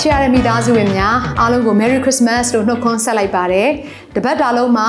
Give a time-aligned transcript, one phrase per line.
[0.00, 3.68] ချစ်ရတဲ့မိသားစုဝင်များအားလုံးကို Merry Christmas လို့နှုတ်ခွန်းဆက်လိုက်ပါတယ်။
[4.16, 4.88] တပတ်တာလုံးမှာ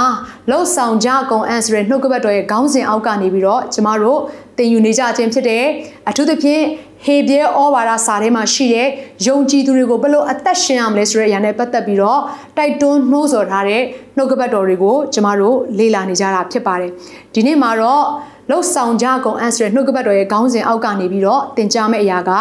[0.49, 4.19] လှုပ်ဆောင်ကြကုန်အန်ဆိုတဲ့နှုတ်ကပတ်တော်ရဲ့ခေါင်းစဉ်အောက်ကနေပြီးတော့ကျမတို့
[4.57, 5.65] သင်ယူနေကြခြင်းဖြစ်တယ်။
[6.09, 6.63] အထူးသဖြင့်
[7.05, 8.87] ဟေဘရဲဩဝါဒစာထဲမှာရှိတဲ့
[9.27, 12.21] ယုံကြည်သူတွေကိုဘယ်လိုအသက်ရှင်ရမလဲဆိုတဲ့အရာနဲ့ပတ်သက်ပြီးတော့
[12.57, 13.81] တိုက်တွန်းနှိုးဆော်ထားတဲ့
[14.17, 16.91] နှုတ်ကပတ်တော်တွေကိုကျမတို့လေ့လာနေကြတာဖြစ်ပါတယ်။
[17.33, 18.03] ဒီနေ့မှာတော့
[18.49, 22.31] လှုပ်ဆောင်ကြကုန်အန်ဆိုတဲ့နှုတ်ကပတ်တော်ရဲ့ခေါင်းစဉ်အောက်ကနေပြီးတော့သင်ကြားမယ့်အရာက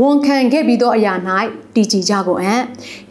[0.00, 1.12] ဝန်ခံခဲ့ပြီးသောအရာ၌
[1.74, 2.60] တည်ကြည်ကြကုန်အံ့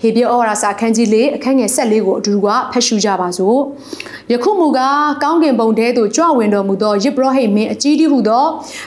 [0.02, 3.60] ဟေဘရဲဩဝါဒစာအခန်းကြီး၄အခန်းငယ်၁၄ကိုအတူတူကဖတ်ရှုကြပါစို့
[4.32, 8.46] ယခုမူကားကောင်းကင်ဘုံထဲသို့ကြွဝင်တော်မူသောယစ်ဘရဟိတ်မင်းအကြီးတည်းဟုသော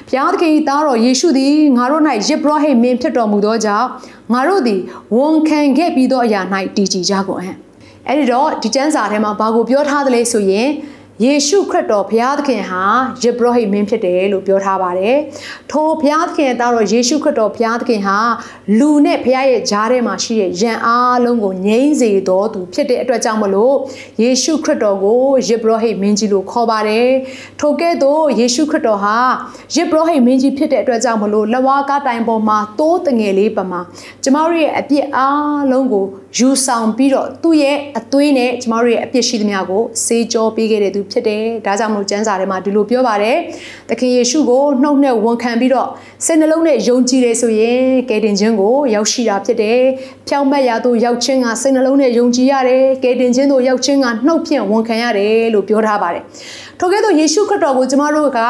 [0.08, 3.88] ဘုရားသခင်၏သားတော်ယေရှုသည်ငါတို့၌ယစ်ဘရဟိတ်မင်းဖြစ်တော်မူသောကြောင့်
[4.32, 4.80] ငါတို့သည်
[5.16, 6.41] ဝန်ခံခဲ့ပြီးသောအရာ၌
[6.77, 7.56] တည်ကြည်ကြကုန်အံ့
[8.08, 10.69] အဲ့ဒီတော့ဒီကျမ်းစာထဲမှာဘာကိုပြောထားသလဲဆိုရင်
[11.22, 12.82] ယေရှုခရစ်တော်ဘုရားသခင်ဟာ
[13.22, 15.16] ယေဘရဟိမင်းဖြစ်တယ်လို့ပြောထားပါတယ်။
[15.70, 18.18] ထိုဘုရားသခင်သားတော်ယေရှုခရစ်တော်ဘုရားသခင်ဟာ
[18.78, 23.76] လူနဲ့ဘုရားရဲ့ကြားထဲမှာရှိတဲ့ယံအားလုံးကိုငြိမ်းစေတော်သူဖြစ်တဲ့အတွက်ကြောင့်မလို့
[24.22, 27.08] ယေရှုခရစ်တော်ကိုယေဘရဟိမင်းကြီးလို့ခေါ်ပါတယ်။
[27.60, 29.16] ထိုကဲ့သို့ယေရှုခရစ်တော်ဟာ
[29.74, 33.80] ယေဘရဟိမင်းကြီးဖြစ်တဲ့အတွက်ကြောင့်မလို့လဝါကားတိုင်ပေါ်မှာတိုးတငယ်လေးပမာ
[34.22, 36.06] ကျမတို့ရဲ့အပြစ်အားလုံးကို
[36.38, 43.36] ယူဆောင်ပြီးတော့သူ့ရဲ့အသွေးနဲ့ကျမတို့ရဲ့အပြစ်ရှိသမျှကိုစေးကြောပေးခဲ့တဲ့သူဖြစ်တယ်။ဒါကြောင့်မလို့ကျမ်းစာထဲမှာဒီလိုပြောပါတယ်။
[43.88, 45.88] သခင်ယေရှုကိုနှုတ်နဲ့ဝန်ခံပြီးတော့
[46.24, 49.80] စိတ်နှလုံးနဲ့ယုံကြည်တယ်ဆိုရင်ကယ်တင်ခြင်းကိုရောက်ရှိတာဖြစ်တယ်။
[50.28, 56.25] ဖြောင့်မတ်ရာသို့ရောက်ခြင်းကစိတ်နှလုံးနဲ့ယုံကြည်ရတယ်။ကယ်တင်ခြင်းသို့ရောက်ခြင်းကနှုတ်ဖြင့်ဝန်ခံရတယ်လို့ပြောထားပါတယ်။
[56.81, 58.41] ထို့ကဲ့သို့ယေရှုခရစ်တော်ကိုကျမတို့က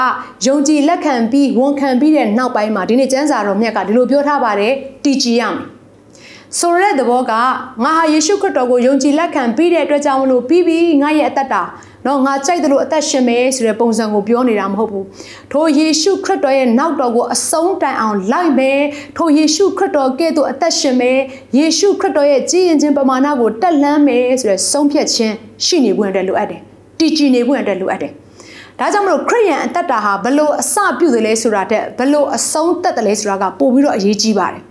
[0.46, 4.72] ယုံကြည်လက်ခံပြီးဝန်ခံပြီးတဲ့နောက်ပိုင်းမှာဒီနေ့ကျမ်းစာတော်မြတ်ကဒီလိုပြောထားပါတယ်
[5.04, 5.74] တည်ကြည်ရမယ်
[6.60, 7.42] ဆိုရတဲ့သဘောကငါ
[7.84, 11.62] ဟာယေရှုခရစ်တော်ကိုယုံကြည်လက်ခံပြီးတဲ့အတွက်ကြောင့်မလို့ပြီးပြီးငါရဲ့အသက်တာ
[12.06, 15.06] နော်ငါကြိုက်တယ်လို့အသက်ရှင်မယ်ဆိုတဲ့ပုံစံကိုပြောနေတာမဟုတ်ဘူး
[15.52, 18.80] ထိုယေရှုခရစ်တော်ရဲ့နောက်တော်ကိုအဆုံးတိုင်အောင်လိုက်မယ်
[19.16, 21.18] ထိုယေရှုခရစ်တော်ကဲ့သို့အသက်ရှင်မယ်
[21.58, 25.34] ယေရှုခရစ်တော်ရဲ့ကြည်ရင်ခြင်းပမာဏကိုတက်လှမ်းမယ်ဆိုတဲ့ဆုံးဖြတ်ခြင်း
[25.64, 26.60] ရှိနေဖို့အတွက်လိုအပ်တယ်
[26.98, 28.12] တည်ကြည်နေဖို့အတွက်လိုအပ်တယ်
[28.78, 34.62] ဒါကြောင့်မလို့ခရိယန်အသက်တာဟာဘလို့အစပြုတယ်လဲဆိုတာတဲ့ဘလို့အဆုံးသက်တယ်လဲဆိုတာကပို့ပြီးတော့အရေးကြီးပါတယ်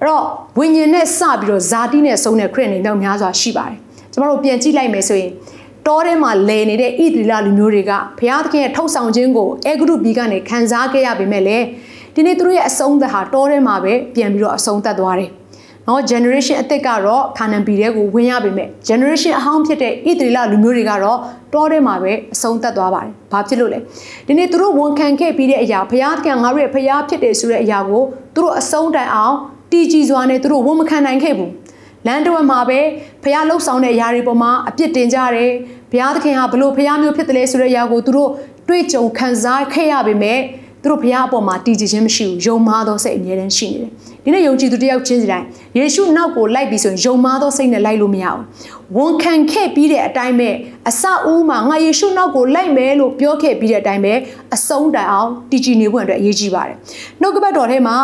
[0.00, 0.24] အဲ့တော့
[0.58, 3.78] ဝိညာဉ်နဲ့စပြီးတော့ဇာတိနဲ့ဆုံးတဲ့ခရိယန်တွေတော့များစွာရှိပါတယ်
[4.12, 5.30] ကျမတို့ပြန်ကြည့်လိုက်မယ်ဆိုရင်
[5.86, 11.64] တောထဲမှာလဲနေတဲ့ဣသီလလူမျိုးတွေကဘုရားသခင်ရဲ့ထုတ်ဆောင်ခြင်းကိုအဲဂရုဘီကနေခံစားခဲ့ရပေမဲ့လည်း
[12.14, 15.30] ဒီနေ့သူတို့ရဲ့အဆုံးသက်ဟာတောထဲမှာပဲပြန်ပြီးတော့အဆုံးသက်သွားတယ်။
[15.88, 21.18] နော် generation အစ်စ်ကတော့ခါနန်ပြည်ထဲကိုဝင်ရပေမဲ့ generation အဟောင်းဖြစ်တဲ့ဣသီလလူမျိုးတွေကတော့
[21.54, 23.78] တောထဲမှာပဲအဆုံးသက်သွားပါတယ်။ဘာဖြစ်လို့လဲ။
[24.26, 28.02] ဒီနေ့သူတို့ဝန်ခံခဲ့ပြီးတဲ့အရာဘုရားသခင်ငါတို့ရဲ့ဘုရားဖြစ်တယ်ဆိုတဲ့အရာကို
[28.34, 29.34] သူတို့အဆုံးတိုင်အောင်
[29.72, 31.50] တည်ကြည်စွာနဲ့သူတို့ဝန်မခံနိုင်ခဲ့ဘူး။
[32.06, 32.80] လမ်းတော်မှာပဲ
[33.22, 35.52] ဖះလှုပ်ဆောင်တဲ့အရာတွေပေါ်မှာအပြစ်တင်ကြတယ်
[35.90, 38.30] ဘုရားသခင်ဟာဘလို့ဘုရားမျိုးဖြစ်တယ်လဲဆိုတဲ့အရာကိုသူတို့
[38.68, 40.40] တွေ့ကြုံခံစားခဲ့ရပေမဲ့
[40.82, 43.90] သူတို့ဘုရားအပေါ်မှာတည်ကြည်ခြင်းမရှိဘူးယုံမာသောစိတ်အမြဲတမ်းရှိနေတယ်
[44.24, 45.46] ဒီနေ့ယုံကြည်သူတယောက်ချင်းစီတိုင်း
[45.78, 48.42] ယေရှုနောက်ကိုလိုက်ပြီးဆိုရင်ယုံမာသောစိတ်နဲ့လိုက်လို့မရဘူး
[48.96, 50.50] ဝန်ခံခဲ့ပြီးတဲ့အတိုင်းပဲ
[50.88, 54.12] အစအဦးမှာငါယေရှုနောက်ကိုလိုက်မယ်လို့ပြောခဲ့ပြီးတဲ့အတိုင်းပဲ
[54.54, 56.76] အဆုံးတိုင်အောင်တည်ကြည်နေဖို့အတွက်အရေးကြီးပါတယ်
[57.20, 57.96] နှုတ်ကပတ်တော်ထဲမှာ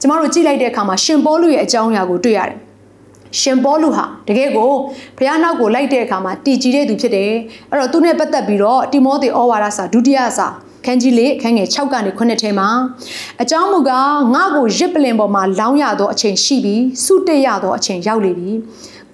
[0.00, 2.56] ကျမတို့ကြည့်လိုက်တဲ့အခါမှာရှင်ပေါလုရဲ့အကြောင်းအရာကိုတွေ့ရတယ်
[3.40, 4.72] ရှင်ပေါလုဟာတကယ်ကို
[5.16, 7.32] ဘုရားနောက်ကိုလိုက်တဲ့အခါမှာတည်ကြည်တဲ့သူဖြစ်တယ်
[7.70, 10.46] အဲ့တော့သူနဲ့ပတ်သက်ပြီးတော့တိမောသေဩဝါဒစာဒုတိယစာ
[10.84, 12.68] ခန်းကြီးလေးခန်းငယ်6ကနေ9ထဲမှာ
[13.42, 18.50] အကြောင်းမူကားငါ့ကိုရစ်ပလင်ပေါ်မှာလောင်းရသောအချိန်ရှိပြီးစုတက်ရသောအချိန်ရောက်လေပြီ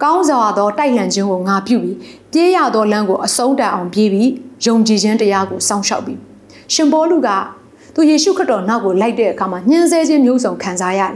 [0.02, 1.96] ကောင်းစွာသောတိုက်လှန်ခြင်းကိုငါပြုပြီး
[2.32, 4.30] ပြေးရသောလမ်းကိုအဆုံးတန်အောင်ပြေးပြီး
[4.64, 6.18] ယုံကြည်ခြင်းတရားကိုစောင့်ရှောက်ပြီး
[6.72, 7.28] ရှင်ပေါလုက
[7.94, 11.14] သူယေရှုခရစ်တော်နောက်ကိုလိုက်တဲ့အခါမှာညှင်းဆဲခြင်းမျိုးစုံခံစားရတယ်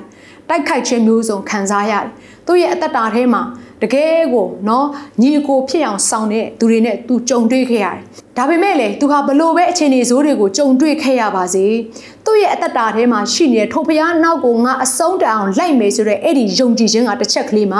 [0.49, 2.07] တိုက်ခိုက်ခြင်းမျိုးစုံခံစားရတယ်
[2.47, 3.43] သူ့ရဲ့အသက်တာထဲမှာ
[3.83, 4.87] တကယ်ကိုနော်
[5.23, 7.99] ညီကိုဖြစ်အောင်ဆောင်တဲ့သူတွေနဲ့သူကြုံတွေ့ခဲ့ရတယ်။
[8.39, 11.67] ဒါပေမဲ့လေသူဟာဘလို့ပဲအခြေအနေဆိုးတွေကိုကြုံတွေ့ခဲ့ရပါစေ။
[12.25, 17.79] သူ့ရဲ့အသက်တာထဲမှာရှိနေတဲ့ထိုဖျားနောက်ကိုငါအဆုံးတအောင်လိုက်မယ်ဆိုတဲ့အဲ့ဒီယုံကြည်ခြင်းကတစ်ချက်ကလေးမှ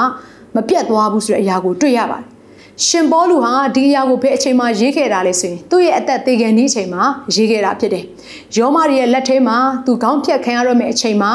[0.55, 2.27] မပြတ်သွားဘူးဆိုတဲ့အရာကိုတွေ့ရပါတယ်။
[2.87, 7.03] ရှင်ပေါလုဟာဒီအရာကိုဘယ်အချိန်မှရေးခဲ့တာလဲဆိုရင်သူ့ရဲ့အသက်သေခံနေအချိန်မှာ
[7.35, 8.05] ရေးခဲ့တာဖြစ်တယ်။
[8.57, 9.57] ယောမရဲ့လက်ထဲမှာ
[9.87, 11.31] သူခေါင်းဖြတ်ခံရတော့မယ့်အချိန်မှာ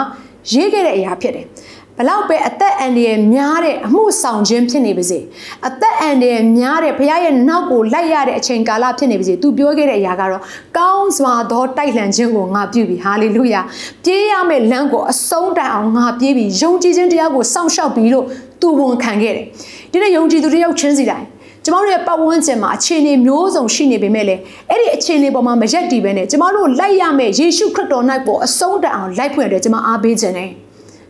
[0.53, 1.66] ရေးခဲ့တဲ့အရာဖြစ်တယ်။အ
[1.97, 5.19] ဘလောက်ပဲအသက်အန္တရာယ်များတဲ့အမှုဆောင်ခြင်းဖြစ်နေပါစေ
[5.67, 10.41] အသက်အန္တရာယ်များတဲ့ဘုရားရဲ့နောက်ကိုလိုက်ရတဲ့အချိန်ကာလဖြစ်နေပါစေသူပြောခဲ့တဲ့အရာကတော့
[10.77, 13.61] ကောင်းစွာသောတိုက်လှန်ခြင်းကိုငါပြုပြီဟာလေလုယာ
[14.03, 18.25] ပြေးရမယ့်လမ်းကိုအဆုံးတိုင်အောင်ငါပြေးပြီယုံကြည်ခြင်းတရားကိုစောင့်ရှောက်ပြီးလို့
[18.61, 19.45] သူဝန်ခံခဲ့တယ်
[19.91, 21.25] ဒီနေ့ယုံကြည်သူတယောက်ချင်းစီတိုင်း
[21.63, 30.49] ကျမတို့ရဲ့ပတ်ဝန်းကျင်မှာအခြေအနေမျိုးစုံရှိနေပေမဲ့လည်းအဲ့ဒီအခြေအနေပေါ်မှာမရက်တည်ပဲနဲ့ကျမတို့လိုက်ရမယ့်ယေရှုခရစ်တော်၌ပေါ်အဆုံးတန်အောင်လိုက်ဖွင့်တယ်ကျမအားပေးခြင်းနဲ့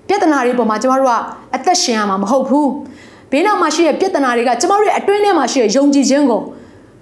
[0.07, 1.13] ပြဿနာတွေပေါ်မှာကျမတို့က
[1.55, 2.69] အသက်ရှင်ရမှာမဟုတ်ဘူး
[3.31, 6.41] ဘေးနောက်မှာရှိတဲ့ပြဿနာတွေကကျမတို့ရဲ့အတွင်းထဲမှာရှိတဲ့ယုံကြည်ခြင်းကို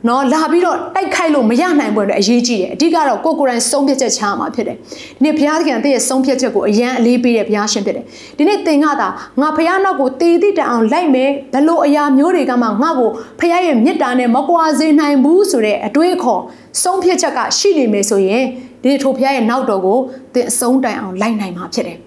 [0.07, 8.05] နော်လာပြီးတော့တိုက်ခိုက်လို့မရနိုင်ဘူးအတွက်အရေးကြီးတယ်အဓိကတော့ကိုကိုယ်တိုင်ဆုံးဖြတ်ချက်ချမှာဖြစ်တယ်ဒီနေ့ဘုရားသခင်တည့်ရဲ့ဆုံးဖြတ်ချက်ကိုအရန်အလေးပေးတဲ့ဘုရားရှင်ဖြစ်တယ်
[8.37, 9.07] ဒီနေ့သင်ကသာ
[9.41, 13.09] ငါဘုရားနောက်ကိုတည်တည်တအောင်လိုက်မယ်ဘလို့အရာမျိုးတွေကမှငါ့ကို
[13.39, 16.41] ဘုရားရဲ့မေတ္တာနဲ့မကွာစေနိုင်ဘူးဆိုတဲ့အတွေးခေါ်
[16.83, 18.43] ဆုံးဖြတ်ချက်ကရှိနေမယ်ဆိုရင်
[18.81, 19.97] ဒီနေ့ထိုဘုရားရဲ့နောက်တော်ကို
[20.33, 21.97] သင်အဆုံးတိုင်အောင်လိုက်နိုင်မှာဖြစ်တယ်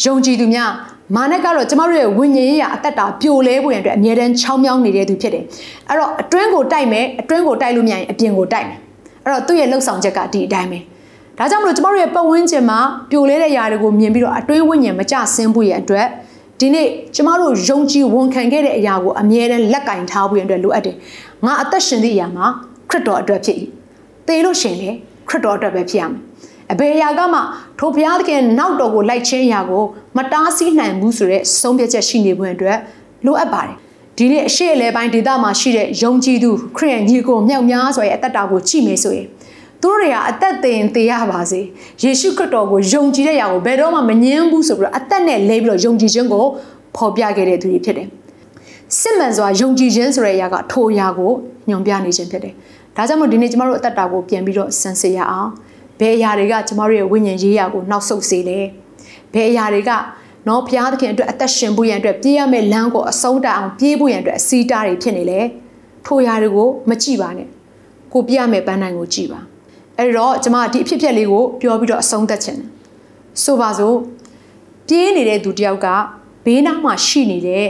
[0.00, 0.70] ယုံကြည်သူများ
[1.16, 5.44] မာနကတော့ကျမတို့ရဲ့ဝိညာဉ်ရေးရအသက်တာပြိုလဲဖို့ရန်အတွက်အမြဲတမ်းချောင်းမြောင်းနေတဲ့သူဖြစ်တယ်။
[5.88, 8.78] အဲ့တော့အတွင်းကိုတိုက်မယ်အတွင်းကိုတိုက်လို့မရရင်အပြင်ကိုတိုက်မယ်။
[9.24, 10.78] အဲ့တော့သူ့ရဲ့လှုပ်ဆောင်ချက်ကဒီအတိုင်းပဲ။
[11.38, 12.78] ဒါကြောင့်မလို့ကျမတို့ရဲ့ပတ်ဝန်းကျင်မှာ
[13.10, 16.06] ပြိုလဲတဲ့ຢာတွေကိုမြင်ပြီးတော့အတွင်းဝိညာဉ်မကျဆင်းဖို့ရန်အတွက်
[16.60, 20.96] ဒီနေ့ကျမတို့ယုံကြည်ဝန်ခံခဲ့တဲ့အရာကိုအမြဲတမ်းလက်ကင်ထားဖို့ရန်အတွက်လိုအပ်တယ်။
[21.44, 22.46] ငါအသက်ရှင်သည့်အရာမှာ
[22.90, 23.56] ခရစ်တော်အတွက်ဖြစ်၏။
[24.26, 24.90] သေလို့ရှင်လေ
[25.28, 26.20] ခရစ်တော်အတွက်ပဲဖြစ်ရမယ်။
[26.72, 27.40] အဘေရာကမှ
[27.78, 29.84] ထိုဘုရားသခင်နောက်တော်ကိုလိုက်ချင်းရာကို
[30.16, 32.78] မတားဆီးနိုင်ဘူးဆိုတဲ့ဆုံးဖြတ်ချက်ရှိနေဖို့အတွက်
[33.26, 33.74] လိုအပ်ပါတယ်
[34.16, 39.26] ဒီနေ့အရှိအလဲပိုင်းဒေသမှာရှိတဲ့ယုံကြည်သူခရစ်ယာန်ညီကိုမြောက်များစွာရဲ့အသက်တာကိုကြည့်မယ်ဆိုရင်
[39.82, 41.60] သူတို့တွေကအသက်သင်သေးရပါစေ
[42.02, 46.44] ယေရှုခရစ်တော်ကိုယုံကြည်တဲ့ຢာကိုဘယ်တော့မှမငြင်းဘူးဆိုပြီးတော့အသက်နဲ့လဲပြီးတော့ယုံကြည်ခြင်းကို
[46.96, 48.08] ဖော်ပြခဲ့တဲ့သူတွေဖြစ်တယ်
[49.00, 51.32] စစ်မှန်စွာယုံကြည်ခြင်းဆိုတဲ့အရာကထိုအရာကို
[51.68, 52.54] ညွန်ပြနေခြင်းဖြစ်တယ်
[52.96, 55.50] ဒါကြောင့်မို့ဒီနေ့ကျမတို့အသက်တာကိုပြန်ပြီးတော့စမ်းစစ်ရအောင်
[56.02, 58.58] ဘယ်အရာတွေကကျမတို့ရဲ့ဝိညာဉ်ရေးရာကိုနောက်ဆုတ်စေလဲ
[59.34, 59.90] ဘယ်အရာတွေက
[60.48, 65.40] နော်ဘုရားသခင်အတွက်အသက်ရှင်ဖို့ရန်အတွက်ပြေးရမယ့်လမ်းကိုအဆုံးတအောင်ပြေးဖို့ရန်အတွက်အစီတားတွေဖြစ်နေလေ
[66.06, 67.48] ထိုအရာတွေကိုမကြည့်ပါနဲ့
[68.12, 69.40] ကိုပြေးရမယ့်ပန်းနိုင်ကိုကြည့်ပါ
[69.98, 72.60] အဲ့တော့ကျမဒီအဖြစ်အပျက်လေးကိုပြောပြီးတော့အဆုံးသတ်ခြင်း
[73.42, 73.96] ဆိုပါစို့
[74.88, 75.86] ပြေးနေတဲ့သူတယောက်က
[76.44, 77.66] ဘေးနားမှာရှိနေတဲ့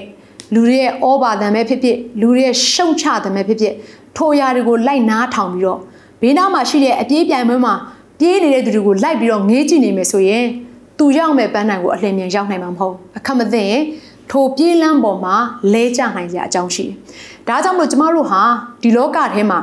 [0.54, 3.74] လူတွေရဲ့ဩဘာသံပဲဖြစ်ဖြစ်လူတွေရဲ့ရှုံချသံပဲဖြစ်ဖြစ်
[4.16, 5.80] ထိုအရာတွေကိုလိုက်နားထောင်ပြီးတော့
[6.22, 7.74] ဘေးနားမှာရှိတဲ့အပြေးပြိုင်ပွဲမှာ
[8.18, 10.44] ပြေးနေတဲ့သူတွေကိုလိုက်ပြီးတော့ငေးကြည့်နေမယ်ဆိုရင်
[10.98, 13.82] သူရောက်မဲ့ပန်းနိုင်ကိုအလင်းမြန်ရောက်နိုင်မှာမဟုတ်အခက်မသိရင်
[14.30, 15.34] ထိုပြေးလန်းပေါ်မှာ
[15.72, 16.94] လဲကျနိုင်ကြအကြောင်းရှိတယ်။
[17.48, 18.42] ဒါကြောင့်မို့ကျမတို့ဟာ
[18.82, 19.58] ဒီလောကထဲမှာ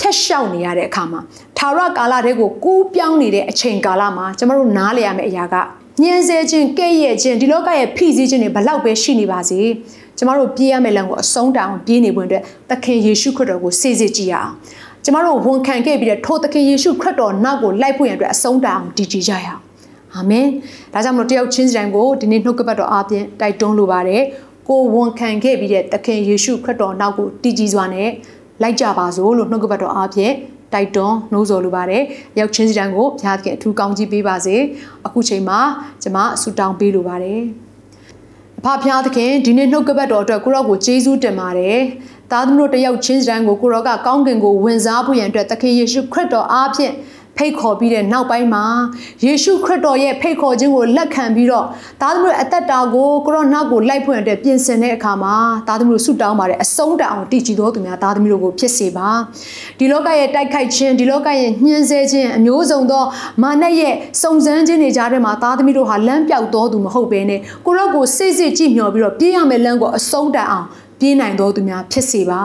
[0.00, 1.20] ဖြတ်လျှောက်နေရတဲ့အခါမှာ
[1.58, 5.54] သာရကာလတဲ့ကိုကူးပြောင်းနေတဲ့အချိန်ကာလမှာကျမတို့နားလည်ရမယ့်အရာက
[6.02, 9.60] ညှင်းဆဲခြင်းကဲ့ရဲ့ခြင်းဒီလောကရဲ့ဖိစီးခြင်းတွေဘလောက်ပဲရှိနေပါစေ
[10.18, 14.52] ကျမတို့ပြေးရမယ့်လမ်းကိုအဆုံးတောင်ပြေးနေပွင့်အတွက်သခင်ယေရှုခရစ်တော်ကိုစေစစ်ကြည့်ရအောင်
[15.04, 19.60] ကျမတို့ဝန်ခံခဲ့ပြီးတဲ့ထိုသခင်ယေရှုခရစ်တော်နောက်ကိုလိုက်ဖို့ရန်အတွက်အဆုံးတိုင်အောင်တည်ကြည်ကြရအောင်
[20.14, 20.46] အာမင်
[20.92, 24.22] ဒါကြောင့်မလို့တယောက်ချင်းစီတိုင်းကိုဒီနေ့နှုတ်ကပတ်တော်အားဖြင့်တိုက်တွန်းလိုပါတယ်
[24.68, 28.08] ကိုဝန်ခံခဲ့ပြီးတဲ့သခင်ယေရှုခရစ်တော်နောက်ကိုတည်ကြည်စွာနဲ့
[28.62, 30.32] လိုက်ကြပါစို့လို့နှုတ်ကပတ်တော်အားဖြင့်
[30.74, 32.02] တိုက်တွန်းနှိုးဆော်လိုပါတယ်။
[32.38, 34.56] ရောက်ချင်းစီတိုင်းကိုဘုရားသခင်အထူးကောင်းကြီးပေးပါစေ။
[35.06, 35.60] အခုချိန်မှာ
[36.02, 37.40] ကျွန်မဆုတောင်းပေးလိုပါတယ်။
[38.58, 41.78] အဖဖျားသခင်ဒီနေ့နှုတ်ကပတ်တော်အတွက်ကိုရော့ကိုကျေးဇူးတင်ပါတယ်။
[42.34, 46.92] သားသမီးတို့တယောက်ချင်းစံကိုကိုရောကကောင်းကင်ကိုဝင်စားဖို့ရန်အတွက်သခင်ယေရှုခရစ်တော်အားဖြင့်
[47.36, 48.64] ဖိတ်ခေါ်ပြီးတဲ့နောက်ပိုင်းမှာ
[49.24, 51.64] ယေရှုခရစ်တော်ရဲ့ဖိတ်ခေါ်ခြင်းကိုလက်ခံပြီးတော့
[52.00, 55.34] သားသမီးအသက်တာကိုကိုရောနောက်ကိုလိုက်ဖွင့်တဲ့ပြင်ဆင်တဲ့အခါမှာ
[55.68, 59.08] သားသမီးတို့ဆုတောင်းပါတယ်အဆုံးတအောင်တည်ကြည်တော်သူများသားသမီးတို့ကိုဖြစ်စေပါ
[59.78, 63.04] ဒီလောကရဲ့တိုက်ခိုက်ခြင်းဒီလောကရဲ့ညှင်းဆဲခြင်းအမျိုးစုံသော
[63.42, 70.66] မာနရဲ့စုံစမ်းခြင်းတွေကြားထဲမှာသားသမီးတို့ဟာလမ်းပြောက်တော်သူမဟုတ်ဘဲနဲ့ကိုရောကိုစိတ်စစ်ကြည့်မျှော်ပြီးတော့ပြေးရမယ့်လမ်းကိုအဆုံးတအောင်
[71.04, 72.42] ပြေးနိုင်သောသူများဖြစ်စေပါ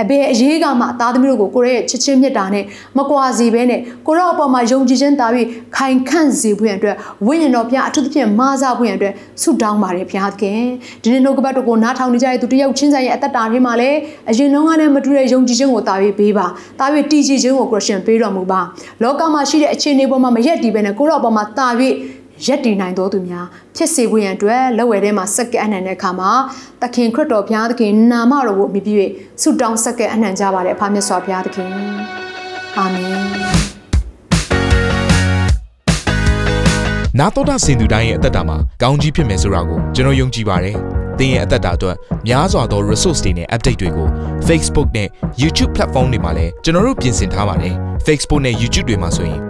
[0.00, 2.64] အဘယ်အရေးကမှသားသမီးတို့ကိုကိုရဲ့ချစ်ချင်းမြတ်တာနဲ့
[2.98, 10.60] မကွာစေဘဲနဲ့ကိုရောအပေါ်မှာယုံကြည်ခြင်းတာပြီးခိုင်ခန့်စေဖို့ရန်အတွက်ဝိညာဉ်တော်ဘုရားအထူးသဖြင့်မာစားဖို့ရန်အတွက်ဆုတောင်းပါတယ်ဘုရားသခင်
[11.02, 13.98] ဒီနေ့နှုတ်ကပတ်တော်ကိုနားထောင်နေကြတဲ့သူတယောက်ချင်းဆိုင်ရဲ့အသက်တာထဲမှာလည်း
[14.30, 16.46] အရင်လုံးကလည်းမတူတဲ့ယုံကြည်ခြင်းကိုတာပြီးပေးပါ
[16.78, 18.60] တာပြီးတည်ကြည်ခြင်းကိုကိုရှင်ပေးတော်မူပါ
[19.02, 21.94] လောကမှာရှိတဲ့အခြေအနေပေါ်မှာမရက်တည်ဘဲနဲ့ကိုရောအပေါ်မှာတာပြီး
[22.46, 26.30] ရက်တည်နိုင်တော်သူများဖြစ်စေဖို့ရန်အတွက်လက်ဝဲထဲမှာစက္ကန့်အနှံတဲ့အခါမှာ
[26.82, 28.94] သခင်ခရစ်တော်ဘုရားသခင်နာမတော်ကိုအမိပြု၍
[29.40, 31.70] ဆုတောင်းစက္ကန့်အနှံကြပါれအဖမြတ်စွာဘုရားသခင်
[32.78, 33.10] အာမင်
[37.18, 40.76] နာတော်တာစင်သူတိုင်းရဲ့အသက်တာမှာကောင်းကြီးဖြစ်မယ်ဆိုတာကိုကျွန်တော်ယုံကြည်ပါတယ်။
[41.18, 44.08] သင်ရဲ့အသက်တာအတွက်များစွာသော resource တွေနဲ့ update တွေကို
[44.48, 45.08] Facebook နဲ့
[45.42, 47.74] YouTube platform တွေမှာလည်းကျွန်တော်တို့ပြင်ဆင်ထားပါတယ်။
[48.06, 49.49] Facebook နဲ့ YouTube တွေမှာဆိုရင်